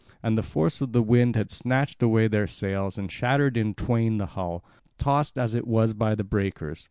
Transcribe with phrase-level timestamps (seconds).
[0.23, 4.17] And the force of the wind had snatched away their sails and shattered in twain
[4.17, 4.63] the hull,
[4.97, 6.79] tossed as it was by the breakers.